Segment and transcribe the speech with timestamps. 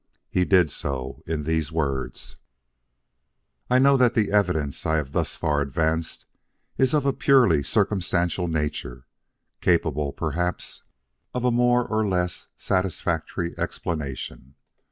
[0.31, 2.35] He did so, in these words:
[3.69, 6.25] "I know that the evidence I have thus far advanced
[6.75, 9.05] is of a purely circumstantial nature,
[9.59, 10.81] capable, perhaps,
[11.35, 14.55] of a more or less satisfactory explanation.